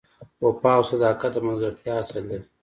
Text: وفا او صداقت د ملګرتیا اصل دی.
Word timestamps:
وفا 0.43 0.71
او 0.77 0.83
صداقت 0.91 1.31
د 1.33 1.37
ملګرتیا 1.47 1.93
اصل 2.01 2.23
دی. 2.29 2.39